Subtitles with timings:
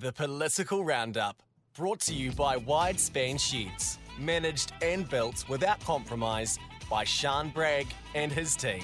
[0.00, 1.42] The Political Roundup,
[1.76, 8.32] brought to you by Widespan Sheds, managed and built without compromise by Sean Bragg and
[8.32, 8.82] his team.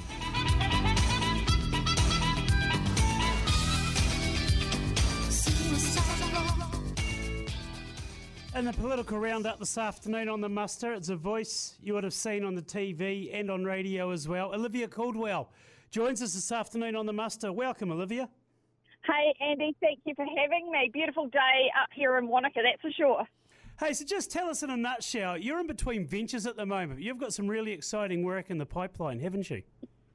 [8.54, 12.12] In the political roundup this afternoon on the muster, it's a voice you would have
[12.12, 14.54] seen on the TV and on radio as well.
[14.54, 15.50] Olivia Caldwell
[15.90, 17.50] joins us this afternoon on the muster.
[17.54, 18.28] Welcome, Olivia.
[19.06, 20.90] Hey, Andy, thank you for having me.
[20.92, 23.24] Beautiful day up here in Wanaka, that's for sure.
[23.78, 27.00] Hey, so just tell us in a nutshell, you're in between ventures at the moment.
[27.00, 29.62] You've got some really exciting work in the pipeline, haven't you?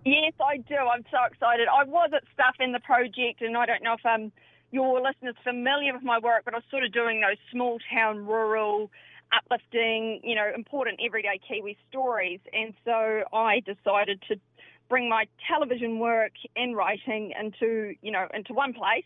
[0.04, 0.76] Yes, I do.
[0.76, 1.68] I'm so excited.
[1.68, 4.32] I was at Stuff in the project, and I don't know if um,
[4.72, 8.26] your listeners familiar with my work, but I was sort of doing those small town,
[8.26, 8.90] rural,
[9.32, 12.40] uplifting, you know, important everyday Kiwi stories.
[12.52, 14.36] And so I decided to
[14.92, 19.06] bring my television work and writing into, you know, into one place.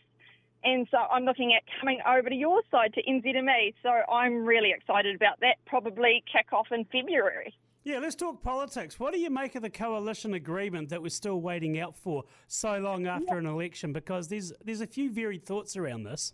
[0.64, 3.72] And so I'm looking at coming over to your side to NZME.
[3.84, 5.58] So I'm really excited about that.
[5.64, 7.54] Probably kick off in February.
[7.84, 8.98] Yeah, let's talk politics.
[8.98, 12.78] What do you make of the coalition agreement that we're still waiting out for so
[12.78, 13.38] long after yeah.
[13.38, 13.92] an election?
[13.92, 16.32] Because there's there's a few varied thoughts around this.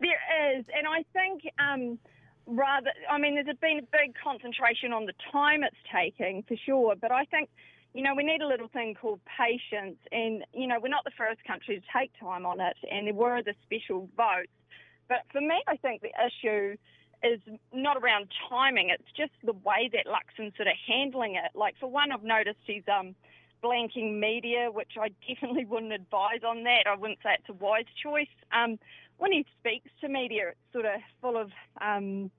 [0.00, 1.98] There is, and I think um,
[2.46, 6.94] rather, I mean, there's been a big concentration on the time it's taking for sure,
[6.98, 7.50] but I think.
[7.94, 11.16] You know, we need a little thing called patience, and you know, we're not the
[11.16, 14.52] first country to take time on it, and there were the special votes.
[15.08, 16.76] But for me, I think the issue
[17.22, 17.40] is
[17.72, 18.90] not around timing.
[18.90, 21.50] It's just the way that Luxon's sort of handling it.
[21.54, 23.14] Like for one, I've noticed he's um,
[23.62, 26.84] blanking media, which I definitely wouldn't advise on that.
[26.86, 28.28] I wouldn't say it's a wise choice.
[28.52, 28.78] Um,
[29.18, 31.50] when he speaks to media, it's sort of full of
[31.80, 32.30] um,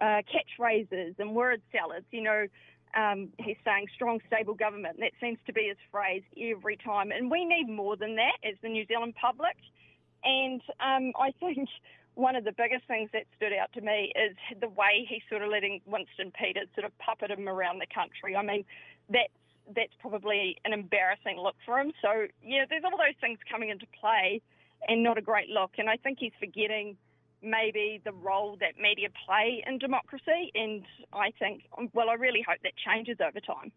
[0.00, 2.06] uh, catchphrases and word salads.
[2.10, 2.46] You know,
[2.96, 4.98] um, he's saying strong, stable government.
[5.00, 7.10] That seems to be his phrase every time.
[7.12, 9.56] And we need more than that as the New Zealand public.
[10.24, 11.68] And um, I think
[12.14, 15.42] one of the biggest things that stood out to me is the way he's sort
[15.42, 18.34] of letting Winston Peters sort of puppet him around the country.
[18.34, 18.64] I mean,
[19.08, 19.32] that's
[19.76, 21.92] that's probably an embarrassing look for him.
[22.00, 24.40] So yeah, there's all those things coming into play,
[24.88, 25.72] and not a great look.
[25.78, 26.96] And I think he's forgetting
[27.42, 30.50] maybe the role that media play in democracy.
[30.54, 31.62] And I think,
[31.94, 33.72] well, I really hope that changes over time.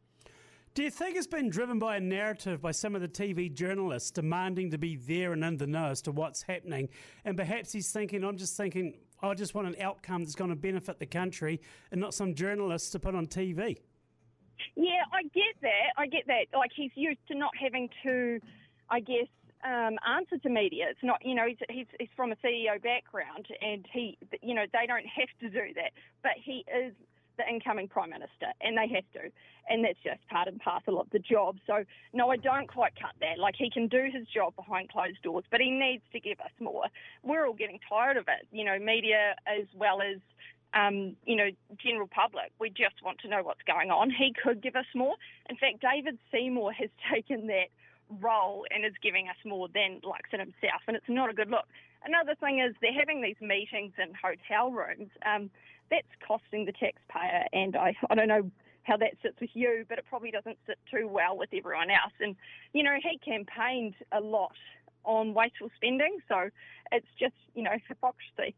[0.73, 4.09] Do you think it's been driven by a narrative by some of the TV journalists
[4.09, 6.87] demanding to be there and in the know as to what's happening?
[7.25, 10.55] And perhaps he's thinking, I'm just thinking, I just want an outcome that's going to
[10.55, 11.59] benefit the country
[11.91, 13.79] and not some journalists to put on TV.
[14.75, 15.91] Yeah, I get that.
[15.97, 16.45] I get that.
[16.57, 18.39] Like he's used to not having to,
[18.89, 19.27] I guess,
[19.63, 20.87] um, answer to media.
[20.89, 24.65] It's not, you know, he's, he's, he's from a CEO background and he, you know,
[24.73, 25.91] they don't have to do that.
[26.23, 26.93] But he is
[27.37, 29.31] the incoming Prime Minister, and they have to.
[29.69, 31.57] And that's just part and parcel of the job.
[31.65, 31.83] So,
[32.13, 33.39] no, I don't quite cut that.
[33.39, 36.51] Like, he can do his job behind closed doors, but he needs to give us
[36.59, 36.85] more.
[37.23, 40.19] We're all getting tired of it, you know, media as well as
[40.73, 41.49] um, you know,
[41.83, 42.51] general public.
[42.57, 44.09] We just want to know what's going on.
[44.09, 45.15] He could give us more.
[45.49, 47.67] In fact, David Seymour has taken that
[48.19, 51.65] role and is giving us more than Luxon himself, and it's not a good look.
[52.03, 55.09] Another thing is they're having these meetings in hotel rooms.
[55.25, 55.49] Um,
[55.89, 58.49] that's costing the taxpayer, and I, I don't know
[58.83, 62.13] how that sits with you, but it probably doesn't sit too well with everyone else.
[62.19, 62.35] And,
[62.73, 64.55] you know, he campaigned a lot
[65.03, 66.49] on wasteful spending, so
[66.91, 68.55] it's just, you know, hypocrisy.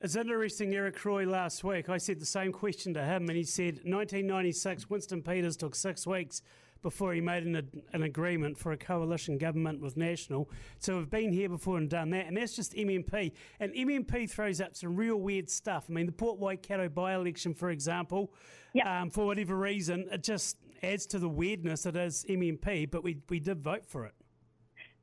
[0.00, 3.42] It's interesting, Eric Roy last week, I said the same question to him, and he
[3.42, 6.40] said 1996, Winston Peters took six weeks
[6.82, 10.48] before he made an, an agreement for a coalition government with National.
[10.78, 13.32] So we've been here before and done that, and that's just MMP.
[13.58, 15.86] And MMP throws up some real weird stuff.
[15.88, 18.32] I mean, the Port Waikato by election, for example,
[18.74, 18.86] yep.
[18.86, 23.18] um, for whatever reason, it just adds to the weirdness that is MMP, but we,
[23.28, 24.14] we did vote for it.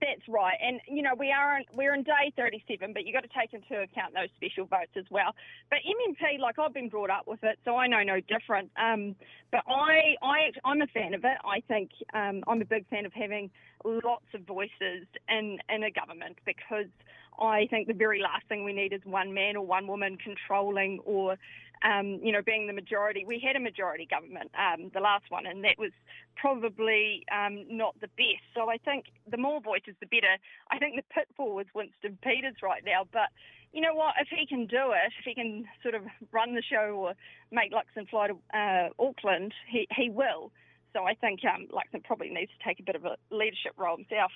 [0.06, 3.40] That's right, and you know we are we're in day 37, but you've got to
[3.40, 5.34] take into account those special votes as well.
[5.72, 8.70] But MMP, like I've been brought up with it, so I know no different.
[8.78, 9.16] Um,
[9.52, 11.38] but I, I, I'm a fan of it.
[11.44, 13.50] I think um, I'm a big fan of having
[13.84, 16.92] lots of voices in in a government because
[17.40, 21.00] I think the very last thing we need is one man or one woman controlling
[21.06, 21.38] or
[21.84, 23.26] um, you know, being the majority.
[23.26, 25.92] We had a majority government, um, the last one, and that was
[26.36, 28.44] probably um, not the best.
[28.56, 30.38] So I think the more voices, the better.
[30.72, 33.30] I think the pitfall is Winston Peters right now, but
[33.74, 34.16] you know what?
[34.20, 37.14] If he can do it, if he can sort of run the show or
[37.52, 40.52] make Luxon fly to uh, Auckland, he, he will.
[40.94, 43.98] So I think um, Luxon probably needs to take a bit of a leadership role
[43.98, 44.32] himself.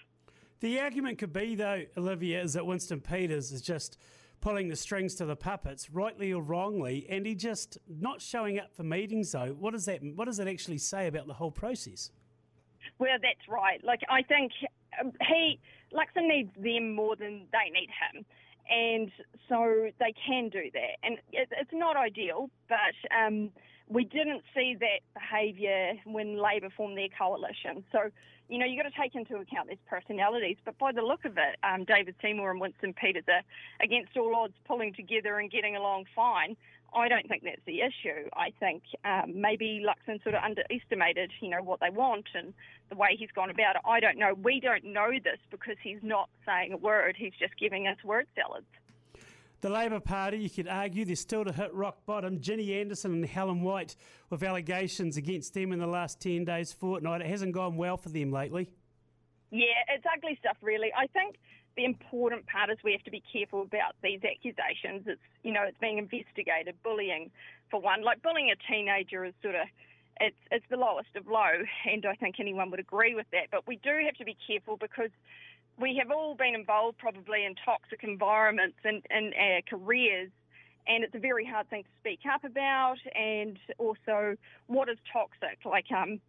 [0.62, 3.98] The argument could be, though, Olivia, is that Winston Peters is just
[4.42, 8.74] pulling the strings to the puppets, rightly or wrongly, and he just not showing up
[8.74, 9.32] for meetings.
[9.32, 12.12] Though, what does that what does that actually say about the whole process?
[13.00, 13.84] Well, that's right.
[13.84, 14.52] Like I think
[15.00, 15.60] um, he
[15.94, 18.26] Luxon needs them more than they need him.
[18.70, 19.12] and
[19.48, 20.98] so they can do that.
[21.04, 23.52] And it, it's not ideal, but um,
[23.90, 27.84] we didn't see that behaviour when Labor formed their coalition.
[27.92, 28.12] So,
[28.48, 30.58] you know, you've got to take into account these personalities.
[30.64, 33.42] But by the look of it, um, David Seymour and Winston Peters are
[33.84, 36.56] against all odds pulling together and getting along fine.
[36.94, 38.30] I don't think that's the issue.
[38.36, 42.54] I think um, maybe Luxon sort of underestimated, you know, what they want and
[42.90, 43.82] the way he's gone about it.
[43.86, 44.34] I don't know.
[44.34, 47.16] We don't know this because he's not saying a word.
[47.18, 48.66] He's just giving us word salads.
[49.62, 52.40] The Labor Party, you could argue, they're still to hit rock bottom.
[52.40, 53.98] Ginny Anderson and Helen White
[54.30, 57.22] with allegations against them in the last 10 days, fortnight.
[57.22, 58.70] It hasn't gone well for them lately.
[59.52, 60.92] Yeah, it's ugly stuff, really.
[60.98, 61.36] I think
[61.76, 65.04] the important part is we have to be careful about these accusations.
[65.08, 66.76] It's, you know, it's being investigated.
[66.82, 67.30] Bullying,
[67.70, 68.02] for one.
[68.02, 69.68] Like, bullying a teenager is sort of
[70.22, 73.48] it's it's the lowest of low, and I think anyone would agree with that.
[73.52, 75.12] But we do have to be careful because
[75.80, 80.30] we have all been involved probably in toxic environments and in our careers,
[80.88, 82.98] and it's a very hard thing to speak up about.
[83.16, 84.36] And also,
[84.68, 85.60] what is toxic?
[85.66, 86.20] Like, um,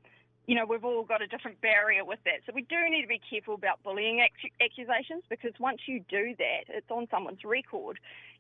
[0.47, 2.41] you know, we've all got a different barrier with that.
[2.47, 4.25] So we do need to be careful about bullying
[4.61, 7.99] accusations because once you do that, it's on someone's record,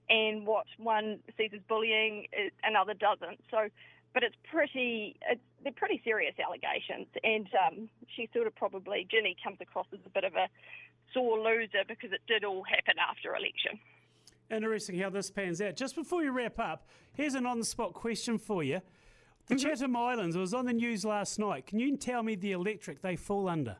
[0.08, 2.26] and what one sees as bullying,
[2.64, 3.40] another doesn't.
[3.50, 3.68] So
[4.12, 9.36] but it's pretty it's they're pretty serious allegations and um, she sort of probably Ginny
[9.42, 10.48] comes across as a bit of a
[11.12, 13.78] sore loser because it did all happen after election.
[14.50, 15.76] Interesting how this pans out.
[15.76, 18.80] Just before you wrap up, here's an on the spot question for you.
[19.46, 19.68] The mm-hmm.
[19.68, 21.66] Chatham Islands was on the news last night.
[21.66, 23.76] Can you tell me the electric they fall under?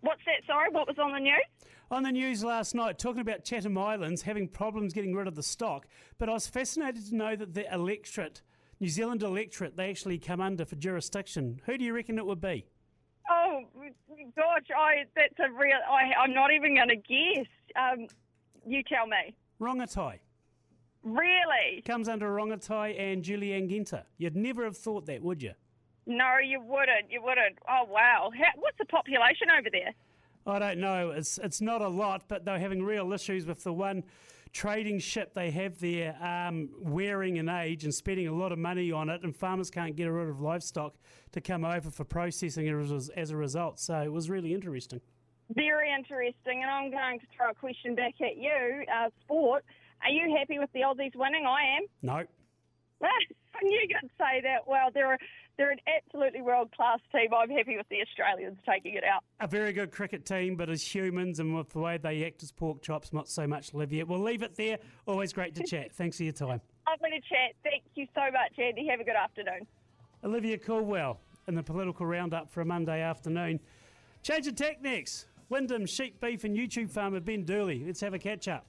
[0.00, 0.46] What's that?
[0.46, 1.44] Sorry, what was on the news?
[1.90, 5.42] On the news last night, talking about Chatham Islands having problems getting rid of the
[5.42, 5.88] stock,
[6.18, 8.42] but I was fascinated to know that the electorate
[8.78, 11.60] New Zealand electorate they actually come under for jurisdiction.
[11.66, 12.64] Who do you reckon it would be?
[13.76, 15.76] Oh gosh, I that's a real.
[15.88, 17.46] I, I'm not even going to guess.
[17.76, 18.06] Um,
[18.66, 19.34] you tell me.
[19.60, 20.18] Rongotai.
[21.02, 21.82] Really?
[21.86, 24.04] Comes under Rongotai and Julie Anne Genter.
[24.18, 25.52] You'd never have thought that, would you?
[26.06, 27.10] No, you wouldn't.
[27.10, 27.58] You wouldn't.
[27.68, 29.94] Oh wow, How, what's the population over there?
[30.46, 31.10] I don't know.
[31.10, 34.04] It's it's not a lot, but they're having real issues with the one
[34.52, 38.90] trading ship they have there um, wearing an age and spending a lot of money
[38.92, 40.94] on it, and farmers can't get rid of livestock
[41.32, 42.68] to come over for processing
[43.16, 43.78] as a result.
[43.78, 45.00] So it was really interesting.
[45.54, 48.84] Very interesting, and I'm going to throw a question back at you.
[48.92, 49.64] Uh, sport,
[50.02, 51.44] are you happy with the Aussies winning?
[51.46, 51.86] I am.
[52.02, 52.24] No.
[53.60, 54.66] I knew you'd say that.
[54.66, 55.18] Well, they're
[55.56, 57.28] they're an absolutely world class team.
[57.36, 59.22] I'm happy with the Australians taking it out.
[59.40, 62.50] A very good cricket team, but as humans and with the way they act as
[62.50, 64.06] pork chops, not so much Olivia.
[64.06, 64.78] We'll leave it there.
[65.06, 65.92] Always great to chat.
[65.92, 66.62] Thanks for your time.
[66.88, 67.54] Lovely to chat.
[67.62, 68.86] Thank you so much, Andy.
[68.88, 69.66] Have a good afternoon.
[70.24, 73.60] Olivia Caldwell in the political roundup for a Monday afternoon.
[74.22, 75.26] Change of tack next.
[75.50, 77.84] Wyndham, sheep beef, and YouTube farmer Ben Durley.
[77.84, 78.66] Let's have a catch up.